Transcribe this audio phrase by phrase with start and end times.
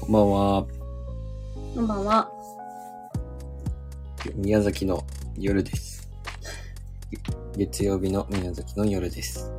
[0.00, 0.66] こんばんは。
[1.74, 2.30] こんばんは。
[4.34, 5.04] 宮崎の
[5.36, 6.08] 夜です。
[7.56, 9.50] 月曜日の宮崎の夜です。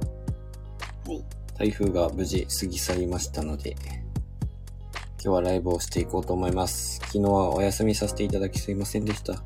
[1.05, 1.23] はい。
[1.57, 7.00] 台風が無事過ぎ去りましたので、今日はライブをしていこうと思います。
[7.00, 9.36] 昨日はお休みさせていただきすいませんでした。
[9.36, 9.42] す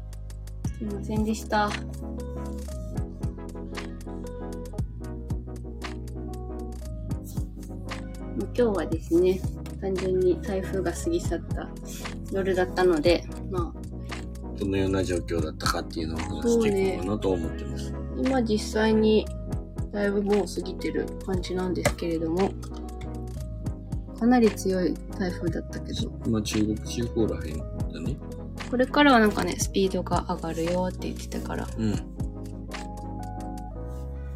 [0.82, 1.70] いませんでした。
[8.56, 9.40] 今日はですね、
[9.84, 11.70] 単純に台風が過ぎ去った
[12.32, 17.94] 夜だったので、まあ、どのような状況だったかっていうのを話していこうかなと思ってます。
[18.18, 19.28] 今実際に
[19.92, 22.50] だいぶもう過ぎてる感じなんですけれども、
[24.18, 28.16] かなり強い台風だったけど、今中国地方らへんだね。
[28.72, 31.92] これからはなんかね、スピードが上がるよって言ってたから、うん。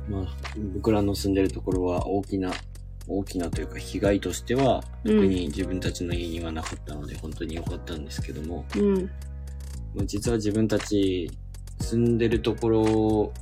[0.09, 0.27] まあ、
[0.73, 2.51] 僕らの住んでるところは大きな、
[3.07, 5.15] 大きなというか被害としては、うん。
[5.15, 9.03] 特に自分たちの家にはなかったので、本当に良かったんですけども、うん、
[9.95, 11.31] まあ実は自分たち
[11.79, 13.33] 住んでるところ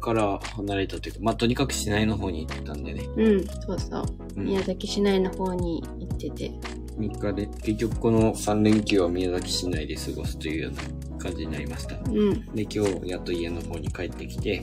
[0.00, 4.04] から離れたというか、まあとにかく市内の方に行ってたんでね、うん、そうそう。
[4.36, 6.52] うん、宮崎市内の方に行ってて、
[6.98, 11.96] 3日で、結局この3連休は宮崎市内で過ごすというような感じになりました。
[11.96, 14.62] うん、で、今日やっと家の方に帰ってきて、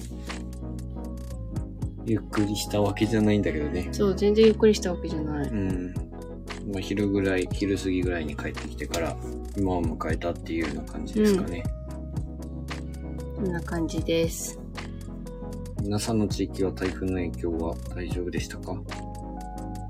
[2.06, 3.90] ゆっくりしたわけじゃないんだけどね。
[3.92, 5.50] そう、全然ゆっくりしたわけじゃない。
[5.50, 5.94] うん。
[6.72, 9.18] まあ、昼ぐらい、昼過ぎぐらいに帰ってきてから、
[9.58, 11.64] 今を迎えたっていうような感じですかね。
[13.36, 14.60] こんな感じです。
[15.82, 18.76] 皆さんの地域は台風の影響は大丈夫でしたか？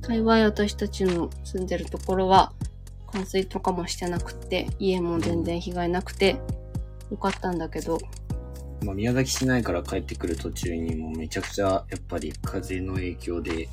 [0.01, 2.53] 幸い私たちの住んでるところは、
[3.07, 6.37] 冠水とかもしてなくて、家も全然被害なくて、
[7.11, 7.97] よかったんだけど、
[8.85, 13.67] まあ、宮崎市内から帰ってくる途中にもめちゃくちゃ、やっぱり風の影響で、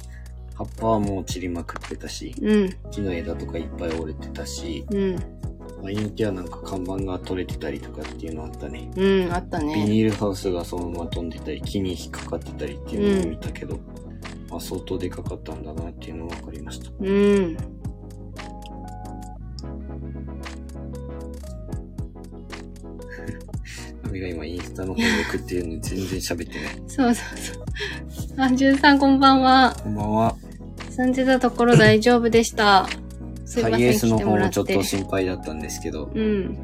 [0.54, 8.90] 葉っぱはもう散りまくってたし、うん、木の枝とかいっぱい折れてたし、うん、場合によってはなんか看板が取れてたりとかっていうのあったね。
[8.96, 9.84] うん、あったビね。
[9.84, 13.78] ニールハウスがそのまま飛んでたり、木に引っかかってたりっていうのを見たけど、
[14.48, 16.90] まあ相当でかかったんだなっていうのが分かりました。
[17.00, 17.56] うん。
[24.62, 26.82] ンスタの方に送ってるのに全然喋ってない。
[26.86, 27.64] そうそうそう。
[28.38, 29.74] あ、じゅんさんこんばんは。
[29.82, 30.36] こんばんは。
[30.90, 32.86] 住んでたところ大丈夫でした。
[33.44, 34.82] すいません、ハイエースの方もちょっと。
[34.82, 36.58] 心配だったんですけど、うん、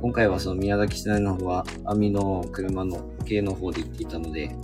[0.00, 4.54] 今回はその宮崎市内の方は網の車の系の方で行っていたので、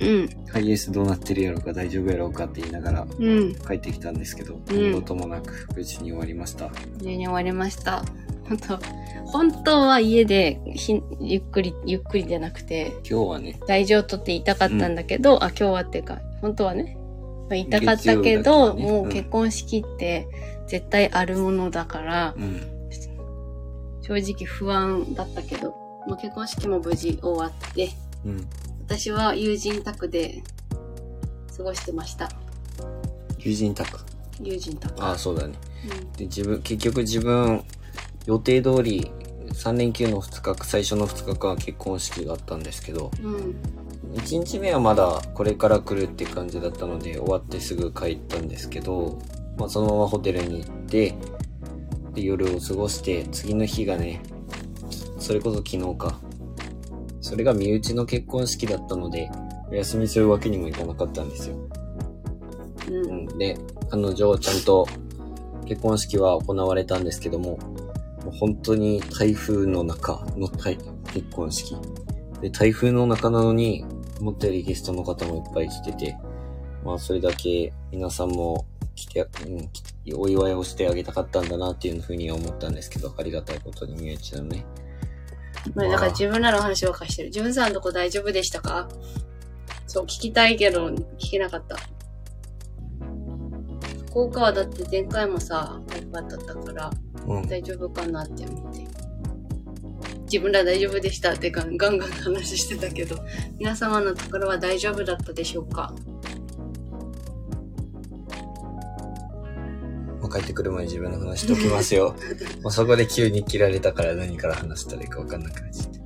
[0.00, 3.54] うん、ハイエースどうなってるやろうか大丈夫やろうかって言いながらうん。
[3.54, 6.68] 帰ってきたんですけど、ん何事もなく無事に終わりました。
[6.68, 8.04] 無事に終わりました。
[8.48, 8.78] 本当
[9.26, 20.28] 本当は家でひゆっくり、ゆっくりじゃなくて、今日はね、大丈夫とって言いたかったんだけど、あ、今日はっていうか、本当はね、まあ言いたかったけど、ねもう結婚式って
[20.68, 22.60] 絶対あるものだから、うん、
[24.02, 25.74] 正直不安だったけど、
[26.06, 27.90] まあ、結婚式も無事終わって、
[28.24, 28.48] うん。
[28.86, 30.42] 私は友人宅で
[31.56, 32.30] 過ごしてました。
[33.38, 33.98] 友人宅。
[34.40, 35.02] 友人宅。
[35.02, 35.54] ああ、そうだね。
[36.14, 37.64] うで、自分、結局自分、
[38.26, 39.10] 予定通り、
[39.48, 43.26] 3連休の2日、最初の2日間は結婚式があったんですけど、ん。
[43.26, 43.56] うん。
[44.16, 49.18] 1日目はまだこれから来るって感じだったので、終わってすぐ帰ったんですけど、
[49.56, 51.14] まあそのままホテルに行って、
[52.14, 54.22] で、夜を過ごして、次の日がね、
[55.18, 56.20] それこそ昨日か。
[57.20, 59.30] それが身内の結婚式だったので、
[59.70, 61.56] お休みするわけにもいかなかったんですよ。
[62.88, 62.92] う。
[62.92, 63.58] うんん、で、
[63.90, 64.86] 彼女はちゃんと
[65.66, 67.58] 結婚式は行われたんですけども、
[68.26, 70.76] もう本当に台風の中の台
[71.14, 71.76] 結婚式。
[72.40, 73.84] で、台風の中なのに、
[74.20, 76.18] 思ったよりゲストの方もいっぱい来てて、
[76.84, 78.66] まあそれだけ皆さんも
[78.96, 84.66] 来て、うん、きお祝いをしてあげたかったんだなっていうふうには思ったんですけど、ありがたいことに身内のね。
[85.74, 87.28] まあ、だから自分らの話ばっかりしてる。
[87.28, 88.88] 自分さんのとこ大丈夫でしたか？
[89.86, 91.76] そう、聞きたいけど、聞けなかった。
[94.16, 96.90] 福岡はだって前回もさ、台風だったから、
[97.26, 97.46] うん。
[97.48, 98.86] 大丈夫かなって思って。
[100.22, 103.18] 自分ら大丈夫でしたってガンガンガン話してたけど、
[103.58, 105.94] 皆様のところは大丈夫だったでしょうか？
[110.22, 112.16] まあ、帰ってくる前に自分の話しておきますよ。
[112.64, 115.98] まあそこで急に切られたから何から話したらいいか分かんなくなっちゃって。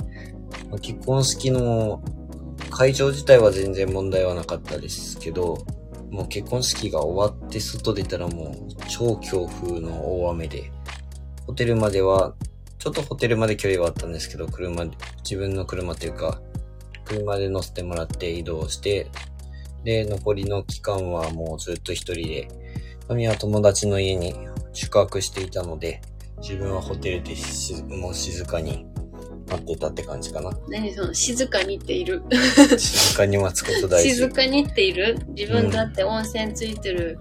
[0.69, 2.03] まあ、結婚式の
[2.71, 5.65] 会場自体は全然問題はなかったですけど、
[6.11, 10.71] もう結婚式が終わって外出たらもう超強風の大雨で、
[11.47, 12.35] ホテルまでは、
[12.79, 14.85] ちょっとホテルまで距離はあったんですけど、車、
[15.23, 16.41] 自分の車というか、
[17.05, 19.11] 車で乗せてもらって移動して、
[19.85, 22.49] で、残りの期間はもうずっと一人で、
[23.09, 24.35] 神は友達の家に
[24.73, 26.01] 宿泊していたので、
[26.41, 28.87] 自分はホテルでしもう静かに
[29.51, 30.51] 待ってたって感じかな。
[30.69, 32.23] 何その、静かにっている。
[32.79, 34.11] 静かに待つこと大事。
[34.11, 35.19] 静かにっている？
[35.37, 37.19] 自分だって温泉ついてる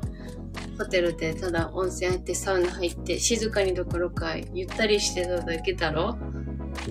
[0.77, 6.17] ホテルでただ温泉入ってサウナ入って静かにどころかゆったりしてただけだろ？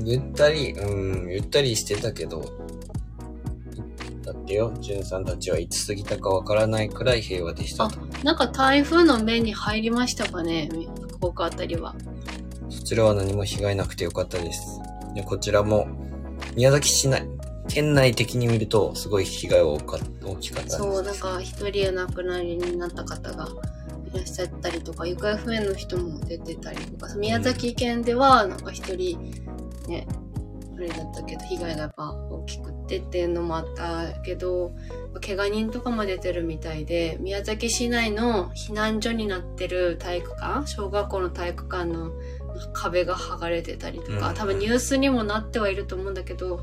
[0.04, 2.44] ゆったり、うん、ゆったりしてたけど、
[4.22, 10.68] だってよ、じゅんさんたちはいつ過ぎたかわからないくらい平和でしたあと。、なんか台風の目に入りましたかね？
[11.14, 11.94] 福岡あたりは。
[12.68, 14.78] そちらは何も被害なくてよかったです。
[15.14, 15.88] でこちらも、
[16.54, 17.28] 宮崎市内、
[17.68, 19.78] 県内的に見ると、すごい被害は大
[20.36, 20.70] きかった。
[20.70, 23.48] そう、なんか一人お亡くなりになった方が
[24.12, 29.18] いらっしゃったりとか、行方不明の人も出てたりとか、宮崎県ではなんか一人
[29.88, 30.06] ね、
[30.76, 34.72] あれだったけど、被害がやっぱ大きくてっていうのもあったけど、
[35.20, 42.12] 怪我人とかも出てるみたいで、宮崎市内の避難所になってる体育館、小学校の体育館の
[42.72, 46.60] 壁が剥がれてたりとか、うん多分ニュースにもなってはいると思うんだけど、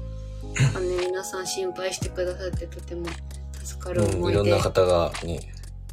[0.76, 3.08] あのね、皆さん心配してくださってとても
[3.64, 5.40] 助かるうん、思いで、いろんな方がね、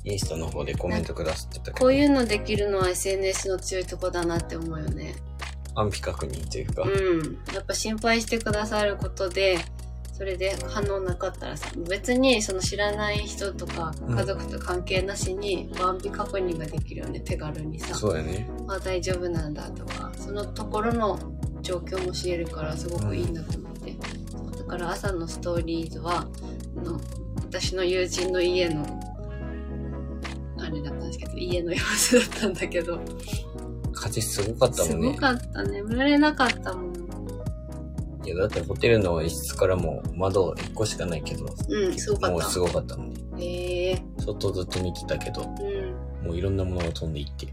[0.05, 5.15] インスタの方でコメントくださってたけど、こういうのできるのは SNS の強いとこだなって思うよね。
[5.75, 7.39] 安否確認というか、うん。
[7.55, 9.59] やっぱ心配してくださることで、
[10.22, 17.92] それで反応なかったらさ、別にその知らない人とかうん家族と関係なしに安否確認ができるよね、手軽にさ。
[17.96, 18.48] そうやね。
[18.69, 21.19] あ、大丈夫なんだとか、そのところの
[21.60, 23.96] 状況も知れるからすごくいいなと思って。
[24.58, 26.28] だから朝のストーリーズは、
[26.76, 27.00] あの
[27.38, 28.86] 私の友人の家の、
[30.56, 33.00] あれだったんですけど、家の様子だったんだけど、
[33.92, 35.12] 風すごかったすもんね。
[35.14, 35.64] ごかった。
[35.64, 36.92] 眠れなかったもん。
[38.24, 42.32] いや、だってホテルの一室からも窓1個しかないけど、うん、すごかった。
[42.32, 43.20] もうすごかったもんね。
[43.38, 46.26] へえ外ずっと見てたけど、うん。
[46.26, 47.48] もういろんなものが飛んでいって、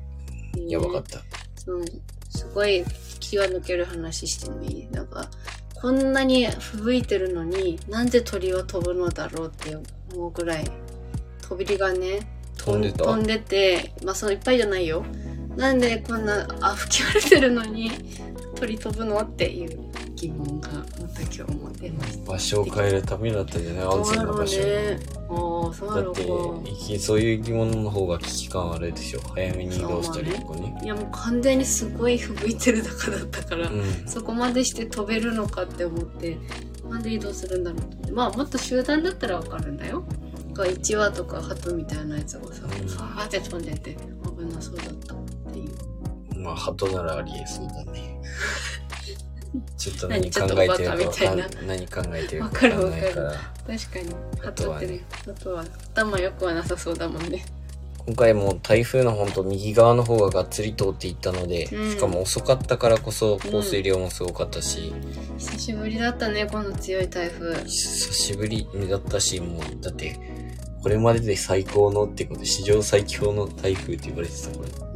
[0.68, 1.20] やばかった。
[1.56, 1.86] そう、
[2.30, 2.84] すごい
[3.20, 5.30] 気が抜ける話してもいいなんか、
[5.76, 9.76] こんなに吹雪いてるのに、なんで鳥は飛ぶのだろうって
[10.14, 10.66] 思うぐらい、
[11.42, 13.06] 飛びがね、飛んでた？
[13.06, 15.04] 飛んでて、まあそのいっぱいじゃないよ。
[15.56, 17.92] なんでこんな、あ、吹き荒れてるのに、
[18.56, 19.89] 鳥飛ぶのっていう
[20.20, 22.32] 疑問がまた今日も出ました。
[22.32, 23.86] 場所を変えるためだったんじゃない？
[23.86, 24.60] 安全な場所。
[24.60, 25.00] ね。
[25.30, 29.22] ああ、そうだってそういう疑問の方が危機感あるでしょ。
[29.34, 30.78] 早めに移動したりとかね。
[30.84, 33.84] いやもう完全にすごい吹雪いてる中だったから、うん。
[34.08, 36.38] そこまでして飛べるのかって思って、
[36.90, 38.12] なんで移動するんだろうと思って。
[38.12, 40.04] まあもっと集団だったらわかるんだよ。
[40.56, 43.96] 1羽とか鳩みたいなやつがさ、うんファーって飛んでて
[44.38, 45.18] 危なそうだったっ
[45.54, 46.40] ていう。
[46.40, 48.20] まあ、鳩ならありえそうだね。
[49.78, 51.36] ちょっと何考えてるか
[51.66, 53.40] 何考えてるかわかるわかんないかわら。
[53.78, 54.16] 確かに。
[54.40, 57.46] 鳩はね鳩ってね、鳩は頭良くはなさそうだもんね。
[58.06, 64.94] 今回も台風の本当右側の方ががっつり通っていったので、うんしかも遅かったからこそ降水量もすごかったし、
[65.38, 67.54] 久しぶりだったね、この強い台風。
[67.66, 70.20] 久しぶりだったし、もう、だって、
[70.82, 74.89] これまでで最高のってこと、史上最強の台風って言われてた、これ。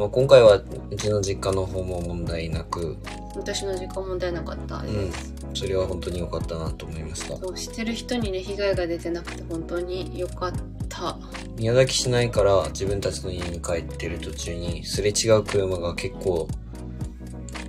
[0.00, 0.04] うん。
[0.04, 0.56] まあ、今回は、
[0.90, 2.96] うちの実家の方も問題なく、
[3.36, 5.34] 私の時間問題なかったです。
[5.46, 7.36] うん、それは本当に良かったなと思いました。
[7.36, 10.52] そうしてる人にね被害が出てなくて本当に良かっ
[10.88, 11.16] た
[11.56, 16.48] 宮崎市内から自分たちの家に帰ってる途中に、すれ違う車が結構、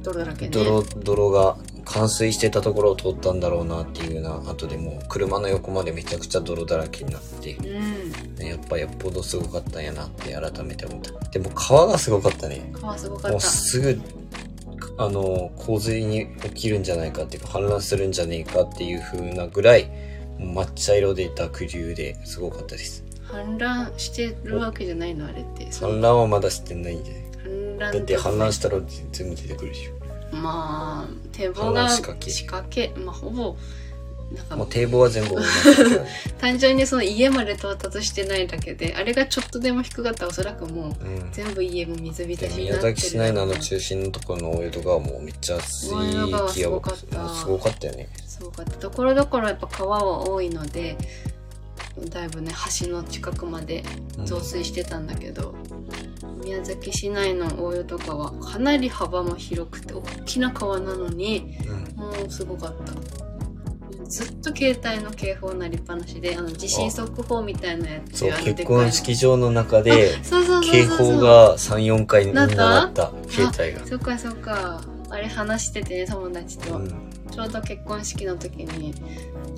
[0.02, 1.58] 泥だらけね泥、泥が
[1.92, 11.12] 冠水してたところを通ったんだろうなっていうような、後でもう車の横までめちゃくちゃ泥だらけになって、うんやっぱよっぽどすごかったんやなって改めて思った。
[11.30, 12.72] でも川がすごかったね。
[12.74, 14.02] 川すごかもうったすぐ、
[14.98, 19.90] あの、洪水に起きるんじゃないかっていうか、氾濫するんじゃねえかっていう風なぐらい、
[20.40, 23.04] もう抹茶色で濁流ですごかったです。
[23.28, 27.24] 氾濫してるわけじゃないのあれって氾濫はまだしてないんじゃない？
[27.24, 28.80] 氾濫だって氾濫したら
[29.12, 30.00] 全部出てくるでしょ。
[30.32, 33.56] まあ堤防が仕仕掛掛けけまあほぼ
[34.34, 35.36] なんかもう堤防は全部。
[36.40, 41.30] 単純にその家まで到達してないだけであれがちょっとでも低かったらおそらくもううん。
[41.32, 48.10] 全部家も水浸でしになってる宮崎市内のあの中心のところの大江戸川もめっちゃ水域やばすごかったもうすごかったよね。
[48.26, 50.98] すごかったところどころやっぱ川は多いので
[52.10, 53.84] だいぶね橋の近くまで
[54.18, 55.54] うん増水してたんだけど、
[56.44, 61.96] 宮崎市内の大江戸川かなり幅も広くて大きな川なのにうん。
[61.98, 62.94] もうすごかった。
[64.12, 70.16] ずっと携帯の警報鳴りっぱなしであの地震速報みたいなやつそう、結婚式場の中で、
[70.70, 73.04] 警報が3、4回みんななった。
[73.04, 73.88] 鳴った、携帯が。
[73.88, 74.82] そっかそっか。
[75.10, 76.90] あれ話しててね友達と、うん。
[77.32, 78.94] ちょうど結婚式の時に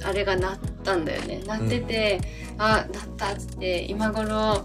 [0.04, 1.42] あれが鳴ったんだよね。
[1.48, 2.22] 鳴ってて、
[2.60, 4.64] あ鳴ったっつって今頃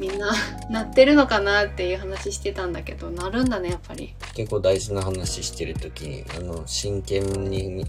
[0.00, 0.32] みんな
[0.70, 4.14] なってるのかなっていう話してたんだけど、なるんだね、やっぱり。
[4.34, 7.84] 結構大事な話してる時に、あの、真剣に、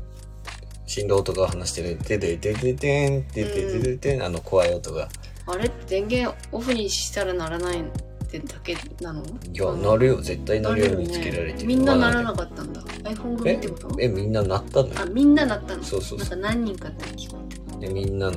[0.86, 5.08] 新郎とか話してる、てでてててん、てててててん、あの怖い音が。
[5.48, 7.84] あれ電源オフにしたらならないっ
[8.30, 10.22] てだけなのいや、なるよ。
[10.22, 11.68] 絶対なるようにつけられてる。
[11.68, 12.82] みんなならなかったんだ。
[12.82, 15.06] iPhone 組ってことえ、みんななったのあ、。
[15.06, 17.38] みんななったのそうそうなんか何人かって聞こ
[17.80, 18.30] で、みんな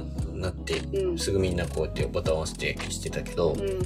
[0.44, 1.18] なって、えうん。
[1.18, 3.78] すぐみんなこうやってボタンを押してしてたけど、うん。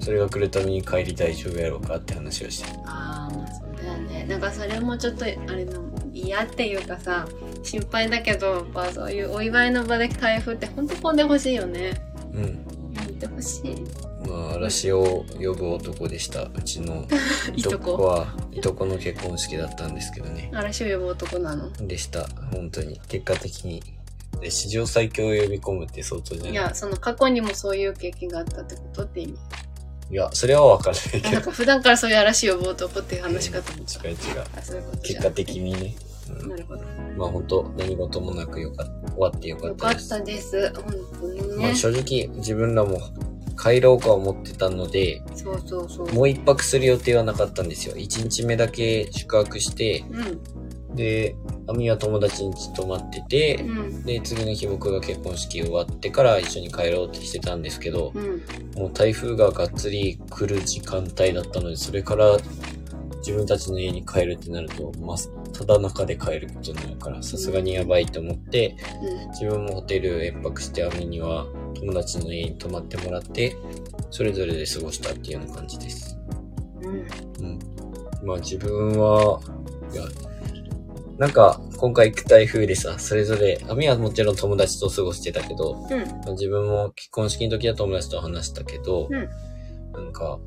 [0.00, 2.70] それが来るために帰り大丈夫やろうかって話をして。
[2.86, 4.24] ああ、まあそうだよね。
[4.28, 7.26] なんかそれもちょっと、あれなの、嫌っていうかさ、
[7.62, 12.00] 心配だけど、やっぱそういうお祝いの場で台風って本当飛んでほしいよね。
[12.32, 12.42] うん。
[12.94, 13.74] やめてほしい。
[14.28, 16.44] まあ、嵐を呼ぶ男でした。
[16.44, 17.06] うちの
[17.54, 20.50] いとこは、いとこの結婚式だったんですけどね。
[20.54, 21.70] 嵐を呼ぶ男なの？
[21.86, 22.26] でした。
[22.52, 23.00] 本当に。
[23.08, 23.82] 結果的に。
[24.40, 26.52] で、史上最強を呼び込むって相当じゃない？
[26.52, 29.38] いや、その過去にもそういう経験があったってことって意味？
[30.10, 31.30] いや、それはわからないけど。
[31.30, 34.08] なんか普段からそういう嵐呼ぶ男っていう話かと思った。
[34.08, 34.44] 違う違う。
[34.56, 35.94] あ、そういうことじゃ結果的にね。
[35.98, 36.82] うんなるほど。
[37.16, 39.12] まあ本当何事もなくよかった。
[39.12, 40.08] 終わってよかっったです。
[40.08, 40.72] たです。
[40.74, 40.84] 本
[41.20, 41.74] 当にまあね。
[41.74, 42.98] 正直自分らも
[43.62, 46.12] 帰ろうか思ってたので、そうそうそう。
[46.12, 47.96] もう一泊する予定はなかったんですよ。
[47.96, 50.96] 一日目だけ宿泊して、うん。
[50.96, 54.02] で、アミは友達に泊まってて、うん。
[54.04, 58.42] で、次の日僕が結婚式終わってから一緒に帰ろうってしてたんですけど、うん。
[58.74, 62.36] もう台風ががっつり来る時間帯だったので、それから
[63.18, 65.16] 自分たちの家に帰るってなると、まあ、
[65.52, 68.76] ただ中で帰ることになるから、さすがにやばいと思って、
[69.30, 73.56] 自分もホテル延泊して、アミには友達の家に泊まってもらって、
[74.10, 76.18] それぞれで過ごしたっていうような感じです。
[76.82, 77.46] うん。
[77.46, 77.58] うん。
[78.24, 79.40] まあ自分は、
[79.92, 80.04] いや、
[81.18, 85.98] なんか今回行く台風でさ、それぞれ、アミはもちろん友達と過ごしてたけど、うん。
[85.98, 89.28] まあ自分も結婚式の時は友達と話したけど、うん
[89.94, 90.40] なんか、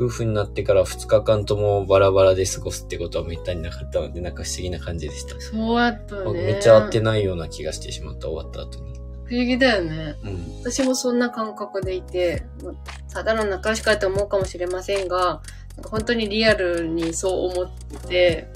[0.00, 5.38] 夫婦になってから2日間ともバラバラで過ごすってことはめったになかったので、なんか不思議な感じでした。
[5.40, 6.32] そうやったね。
[6.32, 8.94] めっちゃ合ってないような気がしてしまった、終わった後に。
[9.24, 10.16] 不思議だよね。
[10.24, 10.60] うん。
[10.60, 12.74] 私もそんな感覚でいて、まあ
[13.12, 15.42] ただの仲良しかと思うかもしれませんが、
[15.84, 17.70] 本当にリアルにそう思っ
[18.08, 18.48] て、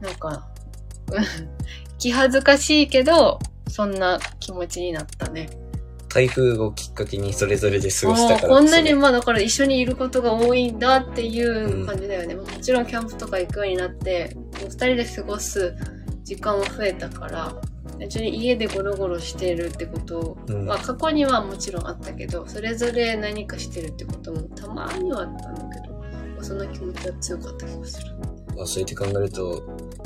[0.00, 0.48] なんか、
[1.12, 1.24] う ん
[1.98, 3.38] 気恥ずかしいけど、
[3.68, 5.48] そんな気持ちになったね。
[6.08, 12.34] 台風をきっかけにそれぞれで過ごしたからもうこんなにねまあだから一緒にいることが多いんだっていう感じだよね。
[12.34, 15.74] もちろんキャンプとか行くようになって、二人で過ごす
[16.24, 17.54] 時間は増えたから、
[17.98, 26.02] 別に家でゴロゴロしてるってことうんは過去にはもちろんあったけど、それぞれ何かしてるってこともたまにはあったんだけど、
[26.42, 28.06] その気持ちは強かった気がする。
[28.56, 29.62] まあ、そうやって考えると、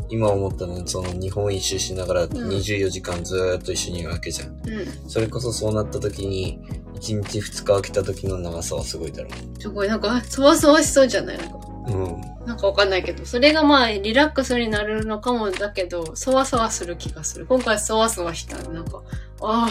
[0.08, 4.48] 今思ったのは、その日本一周しながら24時間ずーっと一緒にいるわけじゃん。
[4.48, 4.60] う
[5.08, 6.58] それこそそうなった時に、
[6.94, 9.32] 1日2日空けた時の長さはすごいだろん。
[9.58, 11.38] すごいなんか、そわそわしそうじゃない？
[11.38, 11.58] なんか。
[11.88, 11.92] う。
[11.92, 12.20] うん。
[12.46, 17.46] なんかわかんないけど、それがまあリラックスになるのかもだけど、そわそわする気がする。
[17.46, 18.56] 今回そわそわした。
[18.70, 19.02] なんか、
[19.42, 19.70] ああ、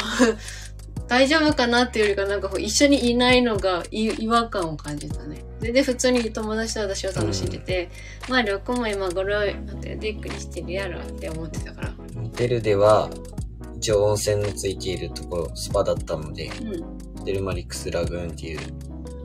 [1.07, 5.43] 大丈夫かなっていうよりか、なんかこう一緒にいないのがい違和感を感じたね。
[5.59, 7.89] 全然普通に友達と私は楽しんでて、
[8.29, 11.93] まあ、りょうくんも今頃、ホテルでゆっくりしてるやろって思ってたから。
[12.15, 13.09] ホテルでは、
[13.77, 16.47] 一応温泉のついているところ、スパだったので、
[17.17, 17.23] うん。
[17.25, 18.59] デルマリックスラグーンっていう、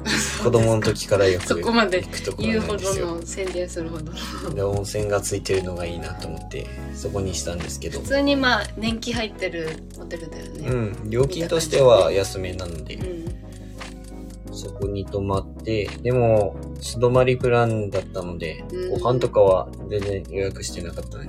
[0.43, 3.07] 子供の時からよくそこまで行くとこ言うほろなんですよ。
[3.07, 4.55] どの宣伝するほどの。
[4.55, 8.09] で、温泉がついてるのがいいなと思って、そこにしたんですけど普。
[8.09, 10.69] 通にまあ、年季入ってるホテルだよね。
[10.69, 10.75] う
[11.07, 11.11] ん。
[11.11, 13.35] 料金としては安めなので、うん。
[14.55, 21.27] そこに泊まって、でも、素泊まりプランだったので、うんご飯とかは全然予約してなかったね。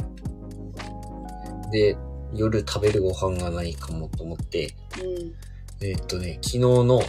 [1.71, 1.97] で、
[2.33, 5.85] 夜食べるご飯がないかもと思って、うん。
[5.85, 7.01] えーっとね、昨日の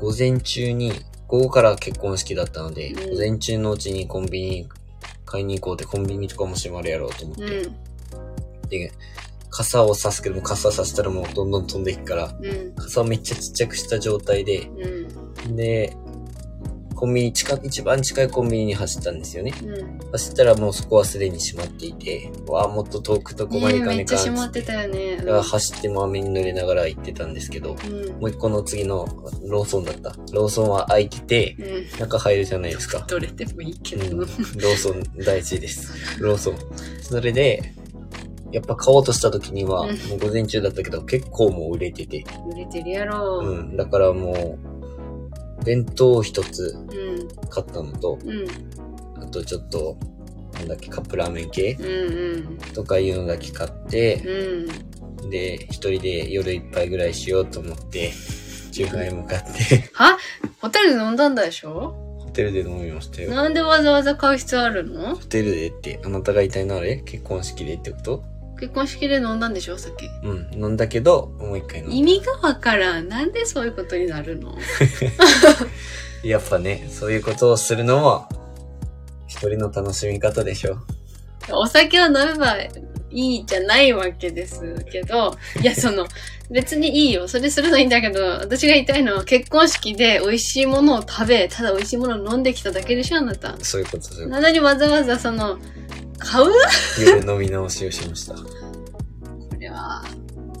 [0.00, 0.92] 午前中に、
[1.26, 4.68] 午後から結婚式だったので、うん午前中のうちにコンビニ
[5.24, 8.68] 買いに行こうってコンビニとかも閉まるやろうと思って、うん。
[8.68, 8.92] で、
[9.50, 12.74] 傘を差すけども傘差したらもうどんどん飛んでいくから、うん。
[12.76, 14.97] 傘をめっちゃちっちゃくした状態で、うん。
[15.58, 15.94] で、
[16.98, 19.52] コンビニ近く、一番近いコンビニに走ったんですよね。
[19.62, 20.10] うん。
[20.10, 25.16] 走ったらもうそこはすでに閉まっていて、わあ、もっと遠くとこまで行かねえめっちゃねえかん閉まってたよね。
[25.18, 28.20] だから走っても雨に濡れながら行ってたんですけど、うん。
[28.20, 29.06] もう一個の次の
[29.46, 30.12] ローソンだった。
[30.32, 31.56] ローソンは開いてて、
[31.92, 31.98] うん。
[32.00, 33.04] 中入るじゃないですか。
[33.06, 34.10] どれでもいいけうん。
[34.10, 34.16] ど。
[34.16, 36.20] ローソン大事です。
[36.20, 36.54] ローソン。
[37.00, 37.74] それで、
[38.50, 42.24] やっぱ買おうとした時には、うんもう午前中だったけど、結構もう売れてて。
[42.50, 43.40] 売れてるやろ。
[43.44, 43.62] う。
[43.62, 43.76] ん。
[43.76, 44.77] だからもう、
[45.68, 47.48] 弁当を一つうん。
[47.50, 49.22] 買ったのと、うん。
[49.22, 49.98] あとちょっと、
[50.54, 52.58] なんだっけ、カップラーメン系うん。
[52.72, 54.66] とかいうのだけ買って、
[55.20, 55.30] うん。
[55.30, 58.12] で、一人で夜一杯ぐらいしようと思って、
[58.72, 60.16] チューハイも買って、 は？
[60.60, 61.94] ホテルで飲んだんだでしょ？
[62.20, 63.30] ホテルで飲みましたよ。
[63.30, 65.16] なんでわざわざ買う必要あるの？
[65.16, 66.96] ホテルでって、あなたが言いたいのはあれ？
[67.04, 68.24] 結婚式でってこと？
[68.60, 70.08] 結婚式で飲んだんでしょお酒？
[70.24, 70.50] うん。
[70.54, 71.94] 飲んだけど、もう一回飲んだ。
[71.94, 73.08] 意味がわからん。
[73.08, 74.56] なんでそういうことになるの？
[76.24, 78.28] やっぱね、そういうことをするのも、
[79.28, 80.78] 一人の楽しみ方でしょ。
[81.50, 82.56] お酒を飲めば
[83.10, 86.06] いいじゃないわけですけど、いや、その、
[86.50, 87.28] 別にいいよ。
[87.28, 93.56] それするのいいんだけど、私が言いたいのは結婚式で美味しいものを食べ、ただ美味しいものを飲んできただけでしょ、あなた。
[93.62, 95.58] そういうこと、そういうこなのにわざわざその、
[96.18, 96.46] 買う？
[96.46, 97.02] と。
[97.02, 98.34] 夜飲み直しをしました。
[98.34, 98.42] こ
[99.58, 100.04] れは、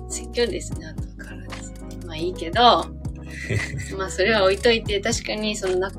[0.08, 1.78] 説教ですね、後からですね。
[2.06, 2.60] まあいいけど、
[3.96, 5.90] まあそれは置いといて、確かにそのな、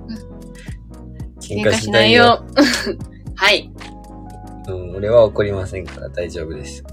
[1.41, 2.13] 喧嘩しない。
[2.13, 2.45] よ。
[3.35, 3.71] はい。
[4.75, 6.83] うん、俺は怒りませんから大丈夫です。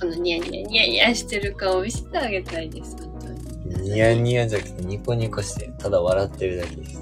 [0.00, 3.28] このニヤニヤニヤニヤしてる顔を見せてあげたいです、本当
[3.78, 3.90] に。
[3.90, 7.00] ニヤニヤじゃなくてニコニコして、ただ笑ってるだけです。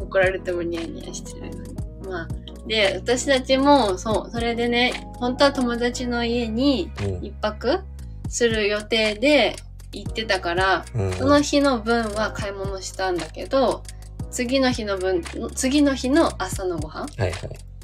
[0.00, 1.74] 怒られてもニヤニヤしてるのに。
[2.08, 2.28] まあ、
[2.66, 7.24] で、私たちも、そう、それでね、本当は友達の家にうん。
[7.24, 7.80] 一泊
[8.28, 9.56] する予定で
[9.92, 13.82] 行ってたから、うん、その日の分は買い物したんだけど、
[14.30, 15.22] 次の日の分、
[15.54, 17.32] 次の日の朝のご飯はいはい。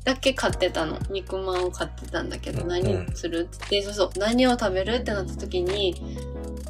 [0.05, 0.99] だけ買ってたの。
[1.11, 5.95] 肉まんを買ってたんだけど、うん何するって言って、そうそう、何を食べるってなった時に、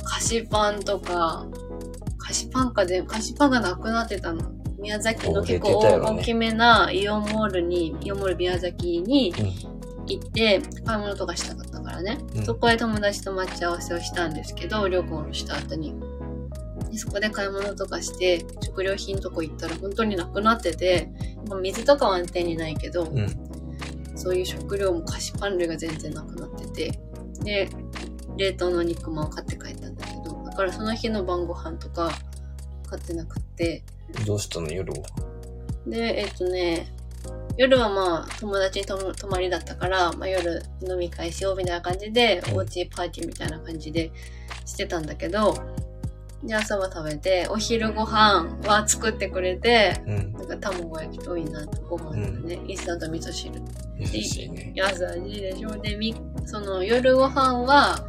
[0.05, 1.47] 菓子パンとか、
[2.19, 4.51] 菓子パンかで、菓子パンがなくなってたの。
[4.79, 9.71] 宮崎のお結構大きめなイオンモールに、イオンモール宮崎にうん。
[10.07, 12.19] 行って、買い物とかしたかったからね。
[12.35, 15.95] うんそこで友達と待ち合わせをしたんですけど、旅行をした後に。
[16.91, 21.11] でそこで買い物とかして、食料品とこ行ったら本当になくなってて、
[21.49, 23.29] まあ水とかは安定にないけど、うん。
[24.17, 27.01] そういう食料も菓子パン類が全然なくなってて、
[27.43, 27.71] で、
[28.37, 32.11] 冷凍の肉まんを買って帰ったんだけど、だからその日の晩ご飯とか
[32.87, 33.83] 買ってなくって、
[34.27, 34.99] どうしたの夜は？
[35.87, 36.93] で、えっとね、
[37.57, 42.57] 夜はまあ友達にとも泊まりだったから、まあ夜飲み会しようみたいな感じで、うん。
[42.57, 44.13] おうちパーティーみたいな感じで
[44.67, 45.55] してたんだけど、
[46.43, 50.33] で、朝は食べて、お昼ご飯は作ってくれて、うん。
[50.33, 53.61] なんか卵焼きといいなとご飯とね、インスタント味噌汁
[53.99, 54.73] 優しいね。
[54.75, 55.77] 優しいでしょ。
[55.77, 56.15] で、み、
[56.47, 58.03] その夜ご飯は、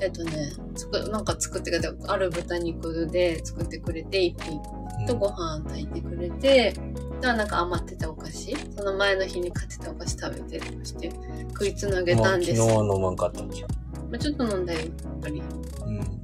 [0.00, 4.60] えっとね、つく、なんか作ってくれて、ある豚肉で作ってくれて、一品
[5.06, 6.72] とご飯炊いてくれて、
[7.20, 11.10] ではなんか余ってたお菓子、その前の日に買ってたお菓子食べてとかして、
[11.48, 12.60] 食いつなげたんです。
[12.60, 13.62] まあ昨日は飲まんかったっけ？
[13.62, 13.68] ま
[14.14, 14.88] あ、ちょっと飲んだよ、やっ
[15.20, 15.42] ぱり。
[15.84, 16.17] うん。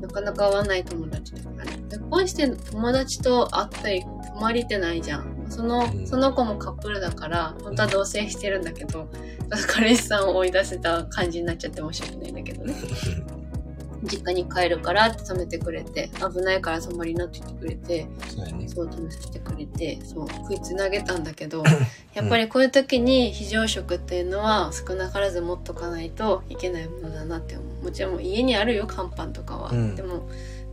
[0.00, 1.78] なかなか会わない友達だからね。
[1.88, 5.46] 結婚して友達と会ったり、泊まりってないじゃん。
[5.48, 9.08] その、うんその子もカップルだから、本当は同棲してるんだけど、
[9.68, 12.74] 彼氏さんを追い出せた感じになっちゃって申し訳ないんだけどね。
[14.02, 18.68] 実家に帰るからって止めてくれて、危ないから泊まりなって言ってくれて、そうやね。
[18.68, 21.64] そう止めさせてくれて、そう、食いつなげたんだけど、
[22.14, 27.84] やっぱりこういう時に非常食っていうのは少なからず持っとかないといけないものだなって思う。
[27.84, 29.70] もちろん家にあるよ、乾パンとかは。
[29.70, 30.22] うんでも、やっ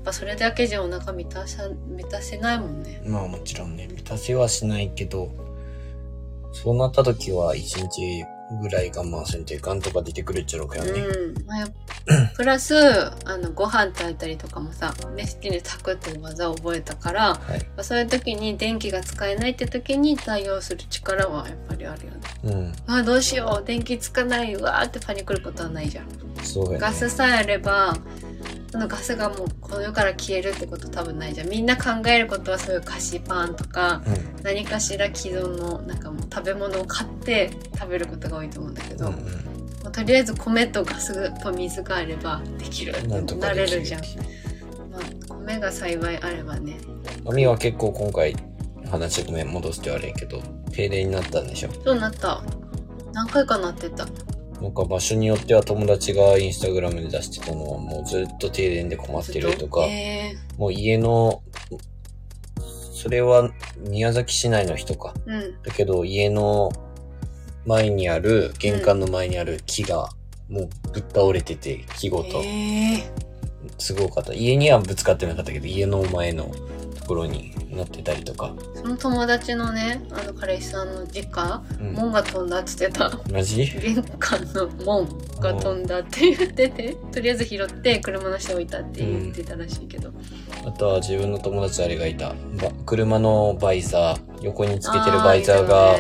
[0.06, 3.02] ぱそれだけじゃお腹満たさ、満たせないもんね。
[3.06, 5.32] まあもちろんね、満たせはしないけど、
[6.52, 8.26] そうなった時は一日
[8.62, 10.92] ぐらい我慢せんといかんとか出てくるっちゃろうけどね。
[11.02, 11.46] うん。
[11.46, 11.74] まあ、やっ
[12.36, 12.76] プラス、
[13.26, 17.60] あの、ご飯炊いたりとかもさ、熱心に炊くっていう技を覚えたから、はい。
[17.60, 22.20] まあそういう時に電気が使えないって時に対応する力はやっぱりあるよね。
[22.88, 22.94] うん。
[22.94, 26.06] あどうしよう電気つかないうわーってパニックることはないじゃん。
[26.44, 26.78] そうやね。
[26.80, 27.98] ガスさえあれば
[28.74, 31.50] そのガスがもうこの世から消えるってこと多分ないじゃん。
[31.50, 34.10] みんな考えることはそういう菓子パンとかう
[34.40, 34.44] ん。
[34.44, 39.14] 何かしら既存のなんかもう食べ物を買って食べることが多いと思うんだけど、うん
[39.84, 43.40] まあとりあえず米とガスと水があればできるうん。
[43.40, 44.02] なれるじゃん、
[44.92, 46.80] まあ、米が幸いあればね。
[47.28, 48.36] アミは結構今回、
[48.90, 51.70] 話ごめん、戻して悪いけど、停電になったんでしょ。
[51.86, 52.42] そうなった。
[53.14, 54.08] 何回かなってた
[54.64, 61.44] なんか場所によっては友達がインスタグラムで出してたのはもうずっと停電で困ってるとか、えもう家の、
[62.94, 63.52] それは
[63.90, 65.14] 宮崎市内の人か。
[65.26, 66.72] ー、うんだけど家の
[67.66, 70.10] 前にある、玄関の前にある木が
[70.48, 72.42] もうぶっ倒れてて、木ごと。
[72.42, 73.04] えー、
[73.80, 74.32] すごかった。
[74.32, 76.46] 家にはぶつかってなかったけど、家の前の
[76.98, 78.54] ところになってたりとか。
[78.76, 81.94] その友達のねあの彼氏さんの実家うん。
[81.94, 83.66] 門が飛んだって言ってたマジ？
[83.66, 85.08] 玄関の門
[85.40, 90.12] が飛んだって言っててとりあえず拾って車の下置いたって言ってたらしいけど、
[90.66, 92.30] あとは自分の友達あれがいた。
[92.30, 92.36] ば
[92.86, 95.98] 車のバイザー、横につけてるバイザーが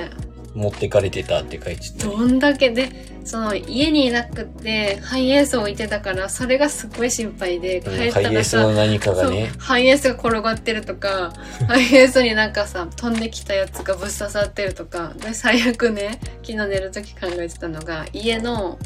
[0.53, 2.07] 持ってかれてたって書いてた。
[2.07, 11.33] どんだけでその家にいなくて、ハイエースを置いてたから、それがすごい心配で、帰うんったらさ、ハイエースの何かがね、ハイエースが転がってるとか、
[11.67, 18.77] ハイエースになんかさ、飛んできたやつがぶっ刺さってるとか、で、最悪ね、昨日寝るとき考えてたのが、家の、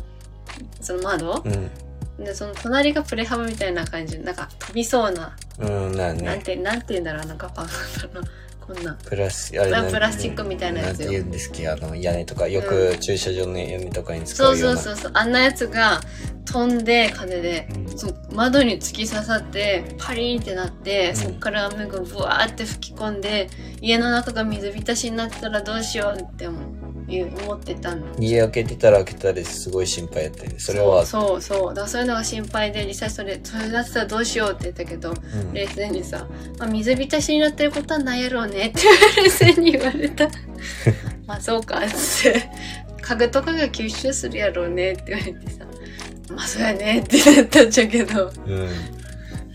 [0.82, 1.43] その窓？
[1.45, 1.69] うん。
[2.23, 6.41] で、その隣がプレハブみたいな感じ、なんか飛びそうな、うん、ななんね。
[6.43, 7.73] て、なんて言うんだろうな、ガパンだ
[8.13, 8.21] ろ
[8.67, 8.97] こんな。
[9.06, 11.06] プラス、あれプラスチックみたいなやつよ。
[11.06, 11.63] んて言うんですけ？
[11.63, 12.67] ど、あの、屋根とか、ようん。
[12.67, 14.82] く駐車場の屋根とかに使そううような。
[14.82, 16.01] そうそうそう、あんなやつが
[16.45, 17.97] 飛んで、風で、うん。
[17.97, 21.15] そう窓に突き刺さってパリーンってなって、うん。
[21.15, 23.49] そっから雨がブワーって吹き込んで
[23.82, 26.62] 家の中が水浸しになったらどうしようって思う
[27.08, 28.06] 思ってたの。
[28.20, 30.56] 家開けてたら開けたですごい心配やったね。
[30.58, 31.74] それは、そうそうそう。
[31.74, 35.54] だそういうのが心配で実際それそれだったらどうしようって言ったけどうん。
[35.54, 36.28] 冷静にさ、
[36.60, 38.82] まあ、水浸しになってることはないやろうねって
[39.22, 40.28] 冷静に言われた
[41.26, 41.82] まあそうかっ
[42.22, 42.50] て。
[43.02, 45.65] 家具とかが吸収するやろうねって言われてさ
[46.30, 48.32] まあそうやねってなったんじゃけど。
[48.46, 48.70] うん。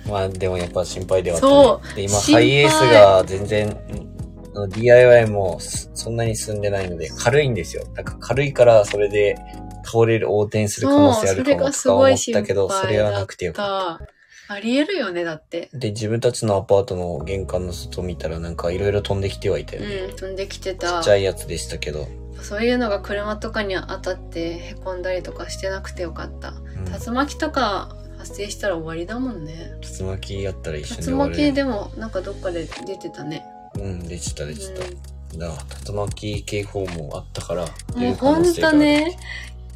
[0.08, 1.96] まあでもやっぱ心配ではあった、そう。
[1.96, 4.11] で、今ハイエースが全然、あ
[4.54, 7.86] の DIY もすそんなに進んでないので軽いんですよ。
[7.94, 9.36] なんか軽いからそれで
[9.84, 14.12] 倒れる、横転する可能性あるかもとか思ったけど、それはなくてよかった。
[14.48, 15.70] ありえるよね、だって。
[15.72, 19.94] で、自分たちのアパートの玄関の外見たらなんかいろいろ飛んできてはいたよね。
[20.10, 21.10] うん、飛んできてちたっち。
[21.10, 22.08] ゃいやつでしたけど。
[22.40, 26.50] そういうのが車とかに当たってへこんだりとかしてなくてよかった。
[26.50, 29.74] うん、竜巻とか発生したら終わりだもんね。
[29.98, 31.14] 竜巻やったら一緒に竜。
[31.14, 33.44] 巻でもなんかどっかで出てたね。
[33.76, 34.84] うん、出てた出てた。
[34.84, 39.18] うだから竜巻警報もあったから、ん、もうほんとね、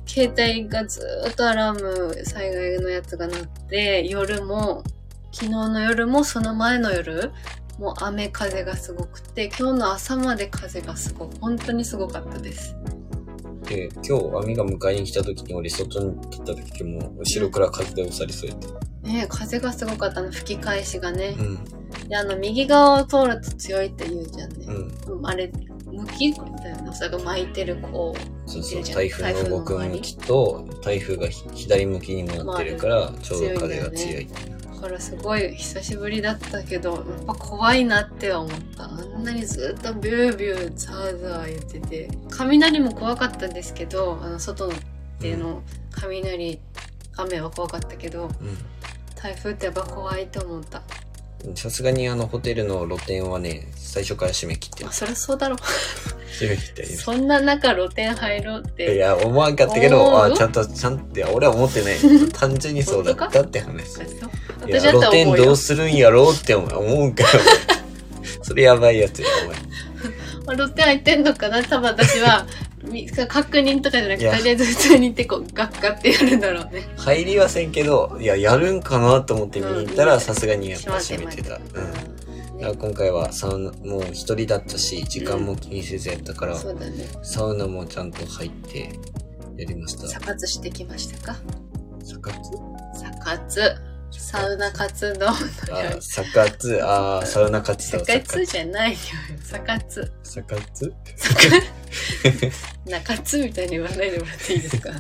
[0.07, 4.85] 携帯がずーっとアラーム災害のやつが鳴って、夜も、
[5.33, 7.33] 昨日の夜もその前の夜、
[7.79, 12.77] もう雨風がすごくて、今日の朝まで風がすごく、本当にすごかったです。
[13.65, 18.69] で、今日、網が迎えに来た時に俺外に出た時も、後ろから風で押されそうやって。
[19.09, 21.35] ねえ風がすごかったの、吹き返しがね。
[21.39, 21.59] うん。
[22.09, 24.67] で、あの、右側を通ると強いって言うじゃんね。
[25.09, 25.27] うん。
[25.27, 25.51] あれ、
[25.87, 26.33] 向き?
[26.33, 26.91] だよね。
[26.93, 28.51] それが巻いてる、こう。
[28.51, 28.85] そうそう。
[28.85, 34.29] 台風の動く向きと、台風がひ左向きにもなってるから、ちょうど風が強い。
[34.77, 38.85] だからすごい久しぶりだったけど、やっぱ怖いなっては思った。
[38.85, 42.09] あんなにずっとビュービューザーザー言ってて。
[42.31, 44.71] 雷も怖かったんですけど、あの、外
[45.19, 46.61] での雷、
[47.17, 48.29] 雨は怖かったけど、
[49.15, 50.83] 台風ってやっぱ怖いと思った。
[51.45, 51.55] うん。
[51.57, 54.93] さすがにあのホテルの露店はね、最初から閉め切ってるあ、。
[54.93, 55.57] そりゃそうだろ。
[55.57, 56.89] 閉め切ってる。
[56.89, 58.97] そんな中露店入ろうっいて。
[58.97, 60.33] や、思わんかったけど、思う？
[60.33, 61.97] あ、ちゃんと、ちゃんと、いや、俺は思ってない。
[62.33, 63.97] 単純にそうだったって話。
[63.99, 65.57] いや、私だったら露店思うよどう。
[65.57, 66.67] するんやろうって思
[67.07, 67.29] うかよ。
[68.43, 69.57] それやばいやつや、お前。
[70.47, 71.63] まあ露店入ってんのかな？
[71.65, 72.66] 多分私は、み
[73.29, 76.89] 確認とかじゃなくて、とりあえず普通に行ってこう、ガッガってやるんだろうね。
[76.97, 81.57] 入りはせんけど、いや、やるんかなと思って見に行ったら、うんさすがにやっぱ閉めてた。
[81.57, 81.73] うん。
[81.73, 87.09] だうんから今回はサウナ、もう一人だったし、時間も気にせずやったから、そうだね。
[87.23, 88.99] サウナもちゃんと入って
[89.57, 90.09] やりました。
[90.09, 91.37] サ活してきましたか？
[92.05, 92.51] サカツ？
[93.01, 93.77] サ活。
[94.19, 95.35] サウナ活動のあ、
[96.01, 98.05] サカツ、あー、サウナ活サ動。
[98.07, 98.99] 活じゃないよ。
[99.43, 100.11] サ活。
[100.23, 100.95] サカツ？
[102.87, 104.91] な活みたいに言わないでもらっていいですか？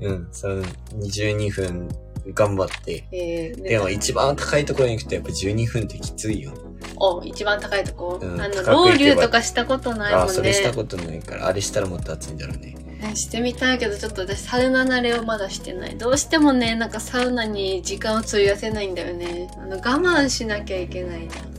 [0.00, 0.66] うん、サウナ
[0.98, 1.88] 22分
[2.34, 3.04] 頑張って。
[3.12, 6.52] えー、でも一番高いところに行くとやっぱ12分ってきついよ。
[6.96, 10.30] お、一番高いとこ、うんあの、ロウリュとかしたことないもんね。
[10.30, 12.76] あ、それしたことないから、あれしたらもっと暑いんだろうね。
[13.00, 15.96] ねしてみたいけど、ちょっと私サウナ慣れをまだしてない。
[15.98, 19.50] どうしてもね、なんかサウナに時間を費やせないんだよね。
[19.58, 21.52] あの、我慢しなきゃいけないじゃん。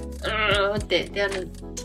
[0.24, 1.04] うーんって。
[1.04, 1.34] で、あの、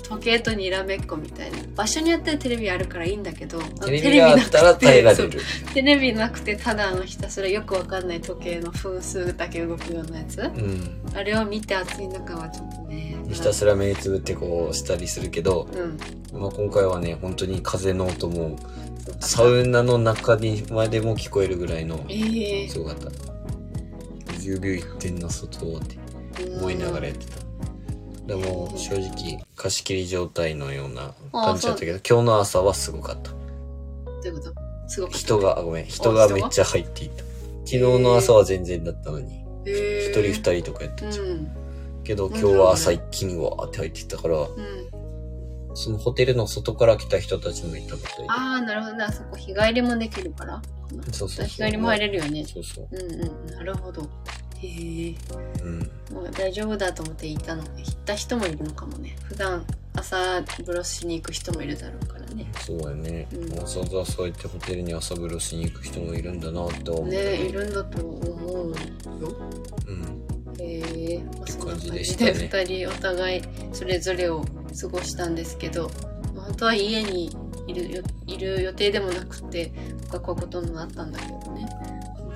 [0.10, 1.58] 時計とにらめっこみたいな。
[1.76, 5.40] 場所によってはテレビあるからいいんだけど、テレビがあったら耐えられる。
[5.74, 10.40] テレビなくて、ただあのひたすらよくわかんない時計の分数だけ動くようなやつ。
[10.40, 11.02] うん。
[11.14, 13.16] あれを見て暑い中はちょっとね。
[13.32, 15.68] ひたすら目つぶってこうしたりするけど、
[16.34, 16.40] うん。
[16.40, 18.58] まあ、今回はね、本当に風の音も、
[19.20, 23.10] サウナの中にまでも聞こえるぐらいの、ええすごかった。
[24.40, 25.98] ビュービュー言ってんな、外って
[26.58, 27.39] 思いながらやってた。
[28.30, 33.32] でも、正直、貸し切り状態のような感じだったけど、今日の朝はすごかった。
[33.32, 33.38] ど
[34.24, 34.54] ういうこと？
[34.88, 35.14] すごく。
[35.14, 37.24] 人が、あごめん、人がめっちゃ入っていた。
[37.66, 40.22] 昨日の朝は全然だったのに、一一人
[40.54, 41.26] 二人とかやってたじゃん。
[41.26, 41.48] うん。
[42.04, 44.48] けど、今日は朝一気にわーって入っていったから、うん。
[45.76, 48.26] そのホテルの外から来た人たちもいたみたいで。
[48.30, 49.06] ああ、なるほどね。
[49.06, 50.62] あそこ日帰りもできるから。
[51.12, 51.46] そうそう。
[51.48, 52.46] 日帰りも入れるよね。
[52.46, 52.88] そうそう。
[52.92, 53.56] うんうん。
[53.56, 54.08] なるほど。
[54.62, 55.16] へえ。
[55.64, 55.80] うん。
[56.14, 57.64] もう大丈夫だと思っていたの。
[57.64, 59.16] 行った人もいるのかもね。
[59.24, 62.52] 普段朝風呂しに行く人もいるだろうからね。
[62.62, 63.28] そうやね。
[63.34, 67.08] うんわざわざそうやってホテルに朝風呂しに行く人もいるんだなって思う。
[67.08, 68.76] ねいるんだと思うよ。
[69.88, 70.30] うん。
[70.62, 73.42] へえまあ、そんな感感じでじでしたね2人お互い
[73.72, 74.46] それぞれを
[74.80, 75.90] 過ごしたんですけど、
[76.36, 77.36] まあ本当は家に
[77.68, 79.72] いるよいる予定でもなくて
[80.12, 81.68] 学校ことになったんだけどね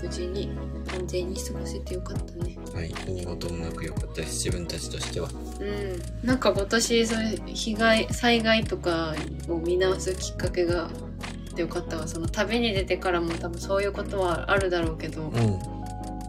[0.03, 0.49] 無事に
[0.93, 2.93] 安全に過ごせてよかったねはい。
[3.07, 4.45] 何事もなく良かったです。
[4.45, 5.29] 自分たちとしては。
[5.29, 9.15] うんなんか今年そういう被害災害とか
[9.47, 15.59] を見直すきっかけがあってよかったわその旅に出てからも多分そういうことはあるだろうけど、うん。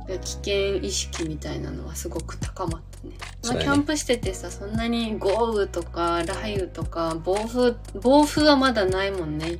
[0.06, 3.14] 危険意識みたいなのはすごく高まったね。
[3.42, 9.58] まあ、ねキャンプしててさそんなに豪雨とか雷雨とか暴風暴風はまだないもんね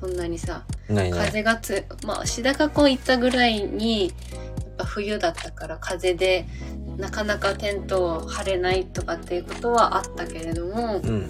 [0.00, 1.26] そんなにさないない。
[1.26, 6.46] 風がつまあ志高湖行ったぐらいにやっぱ冬だったから風で
[6.96, 11.28] なかなかテントを張れないとかっていうことはあったけれどもうん。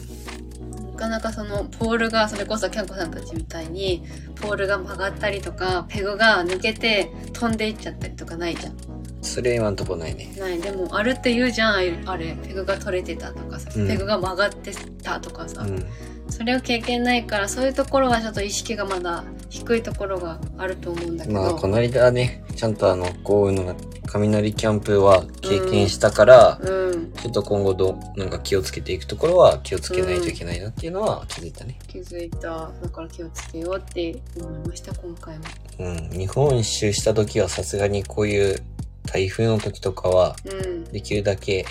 [0.92, 4.02] なかなかそのポールがそれこそキャンコさんたちみたいに
[4.34, 8.76] ポールが曲がったりとかペグが抜けて飛んでいっちゃったりとかないじゃん。
[9.22, 10.34] それ今んとこないね。
[10.38, 15.86] ないでもあるって言うじゃんあれペグが取れてたとかさ、うんペグが曲がってたとかさ、うん。
[16.28, 23.74] それを経験ないからそういうところはちょっと意識がまだ低いところがあると思うんだけど、まあ、この間ね、ちゃんとあの、豪雨の
[24.06, 27.12] 雷キャンプは経験したから、うん。
[27.12, 31.78] ちょっと今後どう、なんか気をつけていくところは気をつけないといけないなっていうのは気づいたね。
[31.86, 32.70] 気づいた。
[32.82, 35.44] だから気をつけようって思いました今回も。
[35.78, 36.10] うん。
[36.10, 38.62] 日本一周した時はさすがにこういう
[39.04, 40.84] 台風の時とかは、うん。
[40.84, 41.64] できるだけ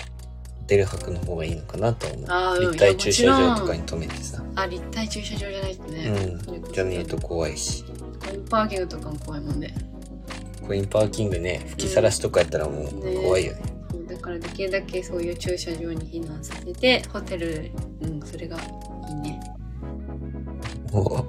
[0.68, 2.24] ホテル泊の方がいいのかなと思う。
[2.28, 4.44] あー立体駐車場とかいに止めてさ。
[4.54, 6.08] あ立体駐車場じゃないとね、
[6.46, 6.72] うん。
[6.72, 7.84] じゃねえと怖いし。
[7.84, 9.74] コインパーキングとかも怖いもんね
[10.66, 13.62] コインパーキングね、吹きさらしとかやったらもう怖いよね。
[13.90, 17.70] そうだからできるだけそういう駐車場に避難させてホテル
[18.02, 19.40] うんそれがいいね
[20.92, 21.24] お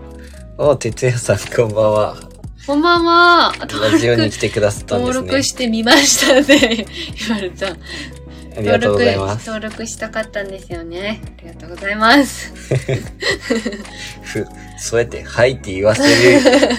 [0.57, 2.29] お、哲也さんこんばんは。
[2.67, 3.53] こんばんは
[3.91, 5.43] ラジオに来てくださったんですね登録。
[5.43, 6.85] してみましたって
[7.27, 7.67] 言われた。
[8.59, 9.47] ありがとうございます。
[9.47, 11.21] 登録登録したかったんですよね。
[11.39, 12.53] ありがとうございます。
[14.23, 14.45] ふ、
[14.79, 16.03] そうやって、はいって言わせ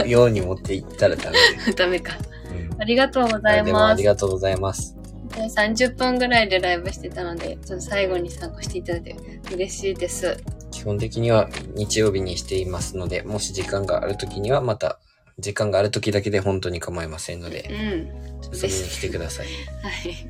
[0.05, 1.37] るように持っていったらダメ。
[1.75, 2.17] ダメか。
[2.53, 3.99] うんありがとうございでもあます。
[3.99, 4.97] りがとうございます。
[5.35, 9.17] で30分ぐらいでライブしてたので、ちょっと最後に参加していただいて
[9.53, 10.37] 嬉しいです。
[10.71, 14.99] 基本的には日曜日にしていますので、もし時間がある時にはまた、
[15.39, 17.71] 時間がある時だけで本当に構いませんのうで、ん。
[18.53, 19.47] 遊びに来てください。
[19.47, 19.53] は
[20.09, 20.29] い。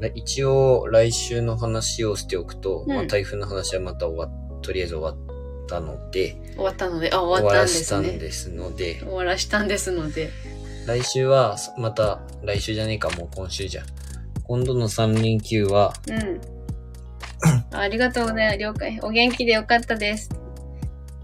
[0.00, 8.18] で一応、来週の話をしておくと、うんまあ、台風の話はまた終わっ、とりあえず終わったので、終わったので、あ、終終わわったんですらしたんね。
[8.18, 10.30] ですので、終わらしたんですので。
[10.86, 13.86] 来週は、また、来週じゃねえか、もう今週じゃん。
[14.44, 16.40] 今度の3連休は、うん。
[17.72, 18.58] あありがとうございます。
[18.58, 18.98] 了解。
[19.02, 20.43] お元気でよかったです。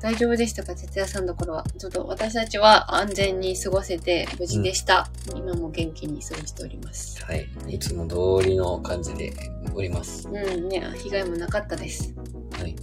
[0.00, 1.64] 大丈夫でしたか哲也さんのところは。
[1.78, 5.10] ちょっと私たちは安全に過ごせて無事でした。
[5.36, 7.22] 今も元気に過ごしております。
[7.24, 9.32] はい、いつも通りの感じで
[9.74, 10.26] おります。
[10.26, 12.14] うん、ね、被害もなかったです。
[12.58, 12.74] はい。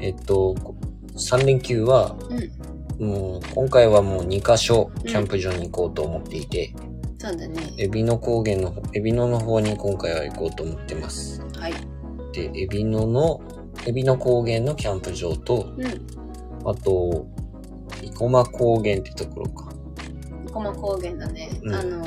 [0.00, 0.54] えっと、
[1.14, 2.14] 3連休は、
[2.98, 6.74] うん、もう、今回はもう2カ所、キャンプ場に行こうと思っていて、
[7.18, 7.72] そうだね。
[7.78, 11.40] エビの高原の方、エビノの方に今回は行こうと思ってます。
[11.58, 11.74] はい。
[12.32, 13.40] で、エビノの、
[13.86, 16.25] エビの高原のキャンプ場と、うん。
[16.66, 17.26] あと、
[18.02, 19.72] 生駒高原ってところか。
[20.52, 21.50] 駒高原だね。
[21.62, 22.04] うんあの、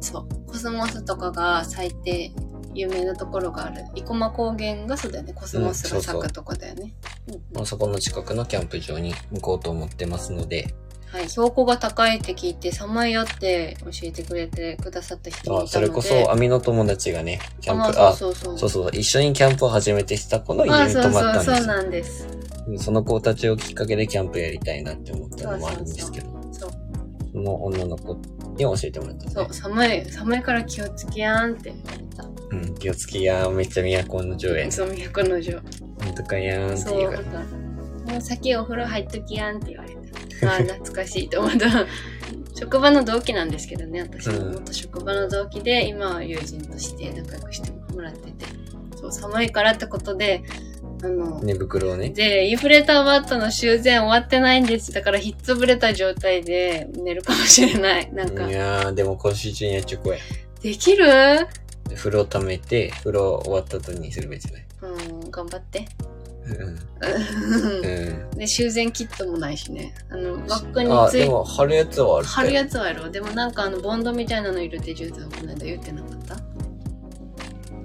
[0.00, 0.26] そう。
[0.46, 2.32] コスモスとかが咲いて
[2.74, 3.84] 有名なところがある。
[3.94, 5.32] 生駒高原がそうだよね。
[5.32, 6.94] コスモスが咲くとこだよね。
[7.28, 10.74] うんまあそこの近くのキャンプ場に行こうと思ってますので、
[11.10, 21.66] はい、標高が高いって聞いて寒いよって教えてくれてくださった人もいたのであそれこそ、網の友達がね、キャンプ、ああ、そうそうそうそう、一緒にキャンプを始めてした子の家あに泊そうそうそうまったんですよ。
[21.66, 22.28] なんです
[22.76, 26.70] その子たちをきっかけでキャンプやりたいなって思ったのもあるんですけど、そう
[27.32, 32.24] その女の子に教えてもらったんでそう寒い寒いから気をつけやんって言われた。
[32.50, 34.70] うん、気をつけやー、めっちゃ都の城や。
[34.70, 35.60] そう都の城
[35.98, 37.22] なんとかやーんって言うから。
[37.22, 39.94] なんかもう先お風呂入っときやんって言われ
[40.40, 40.50] た。
[40.50, 41.86] ああ 懐かしいと思った。
[42.54, 44.38] 職場の同期なんですけどね私も。
[44.38, 44.52] うん。
[44.54, 48.46] 元職場の同期で今は友人として仲良くしてもらってて。
[48.96, 50.42] そう寒いからってことで
[51.02, 52.10] あの寝袋をね。
[52.10, 54.92] で、インフレーターバットの修繕終わってないんです。
[54.92, 58.12] だからひっつぶれた状態で寝るかもしれない。
[58.12, 60.18] なんかい、やー、でも今週中にやっちゃこや。
[60.60, 61.06] できる？
[61.88, 64.66] で風呂溜めて、風呂終わった後にするべきじゃない？
[65.22, 65.88] うん、頑張って。
[66.44, 66.78] うん。
[67.84, 68.38] うん。
[68.38, 69.94] で、修繕キットもないしね。
[70.10, 72.32] あの、バッグにあ、ついでも、貼るやつはあるって。
[72.32, 73.10] 貼るやつはやろう。
[73.10, 76.17] でもなんかあの、ボンドみたいなの入れて絨毯この間言ってなかった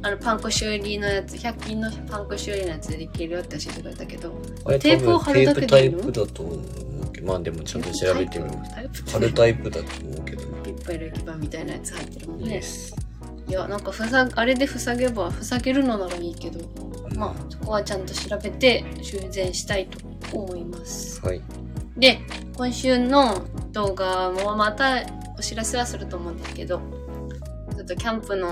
[0.04, 4.30] あの、パンク修理のやつ、100均のパンク修理のやつでできるよって教えてくれたけど、
[4.80, 9.04] テープを貼るだけテープタイでいいのプだと思うけど、まあでもちゃんと調べてみます。
[9.10, 10.44] 貼るタイプだと思うけど。
[10.44, 12.62] いっぱいの基板みたいなやつ入ってるもんね。
[13.48, 16.60] いや、なんかふさ、あれで塞げば、塞げるのならいいけど、
[17.16, 21.22] まあ、そこはちゃんと調べて修繕したいと思います。
[21.22, 21.42] はい。
[21.96, 22.20] で、
[22.58, 25.04] 今週の動画もまた
[25.38, 26.82] お知らせはすると思うんですけど、
[27.76, 28.52] ちょっとキャンプの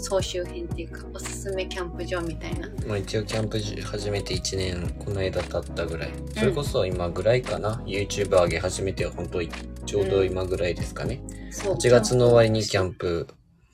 [0.00, 2.68] 総集編っていうか、おすすめキャンプ場みたいな。
[2.86, 6.10] まあ一応キャンプ始めて1年、この間経ったぐらい。
[6.36, 7.82] それこそ今ぐらいかな。
[7.86, 9.40] YouTube 上げ始めて本当
[9.86, 11.20] ちょうど今ぐらいですかね。
[11.50, 11.74] そう。
[11.74, 13.26] 8月の終わりにキャンプ、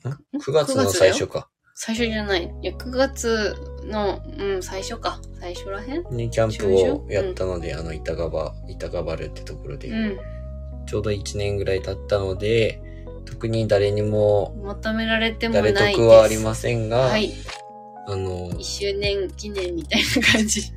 [0.05, 1.49] ん ?9 月の最初か。
[1.75, 2.45] 最初じゃない。
[2.63, 5.21] いや、9月の、うん、最初か。
[5.39, 6.05] 最初らへん？
[6.11, 10.19] にキャンプをやったので、あの、板川、板川原ってところで、うん。
[10.87, 12.81] ちょうど1年ぐらい経ったので、
[13.37, 15.97] 特に誰にも、求められてもない誰です。
[15.99, 17.35] 得はありませんが、はい。
[18.09, 20.73] あの、1周年記念みたいな感じ。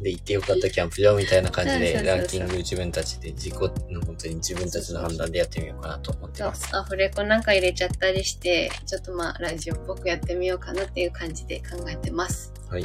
[0.00, 3.72] で行ってよかったキャンプ場みたいな感じで、ランキング自分たちで自己、本
[4.16, 12.52] 当に自分たちの判断でやってみようかなと思ってます。、アフレコなんか入れちゃったりして、ちょっとまあ、ラジオっぽくやってみようかなっていう感じで考えてます。
[12.68, 12.84] はい。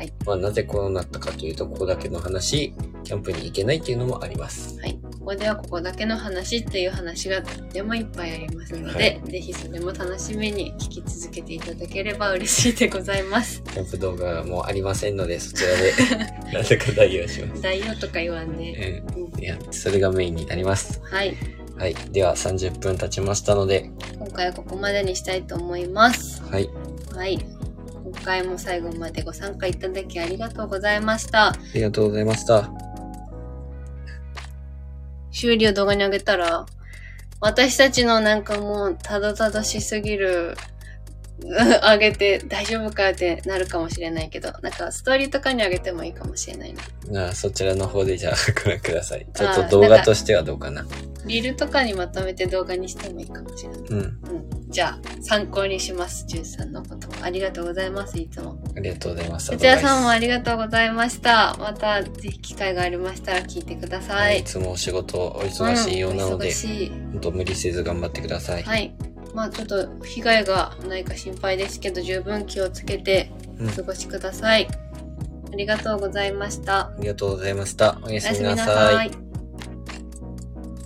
[0.00, 0.12] はい。
[0.24, 2.72] まあ、なぜこうなったかというと、ここだけの話、
[3.04, 4.80] キャンプに行けないっていうのもあります。
[4.80, 4.98] はい。
[5.02, 13.62] ここではここだけの話っていう話がとってもいっぱいありますので、はぜひそれも楽しみに聞き続けていただければ嬉しいでございます。
[13.62, 15.92] キャンプ動画もありませんので、そちらで、
[16.56, 17.60] なぜか代用します。
[17.60, 19.04] 代用とか言わんね。
[19.14, 19.38] うん。
[19.38, 20.98] いや、それがメインになります。
[21.04, 21.36] はい。
[21.76, 21.94] はい。
[22.10, 26.42] では、30分経ちましたので、今回はここまでにしたいと思います。
[26.44, 26.70] はい。
[27.14, 27.59] はい。
[28.20, 31.48] 今回も最後までご参加いただきありがとうございました。
[31.48, 32.70] ありがとうございました。
[35.30, 36.66] 修理を動画に上げたら、
[37.40, 40.54] 私たちのなんかもう、たどたどしすぎる、
[41.42, 46.74] 上げて大丈夫かってなるかもしれないけど、なんかストーリーとかに上げてもいいかもしれない
[47.08, 47.28] な。
[47.28, 49.26] あそちらの方でじゃあご覧ください。
[49.32, 50.84] ちょっと動画としてはどうかな。
[51.26, 53.80] リールとかにまとめて動画にしてもいいかもしれない。
[53.80, 53.98] うん。
[53.98, 54.70] うん。
[54.70, 56.24] じゃあ、参考にします。
[56.26, 57.14] ジュンさんのことも。
[57.22, 58.58] ありがとうございます、いつも。
[58.76, 59.50] ありがとうございます。
[59.50, 61.56] 哲也さんもアありがとうございました。
[61.58, 64.40] また、ぜひ機会がありましたら聞いてください。
[64.40, 66.90] いつもお仕事お忙しいようなので、んお忙しい。
[66.90, 68.62] 本当無理せず頑張ってください。
[68.62, 68.94] はい。
[69.34, 74.68] まあちょっと被害がないか心配ですけど、十分気をつけてうんお過ごしください。
[75.52, 76.78] ありがとうございました。
[76.78, 77.98] ありがとうございました。
[78.02, 79.29] おやすみなさい。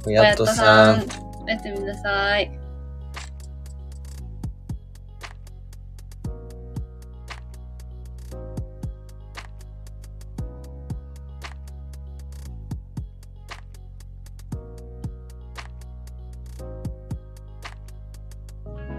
[0.07, 1.05] おやっとさん。
[1.45, 2.64] おやすみなさい。